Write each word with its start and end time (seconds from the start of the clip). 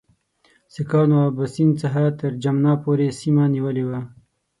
سیکهانو 0.73 1.17
اباسین 1.29 1.69
څخه 1.81 2.03
تر 2.19 2.31
جمنا 2.43 2.73
پورې 2.83 3.07
سیمه 3.19 3.43
نیولې 3.55 3.83
وه. 3.89 3.99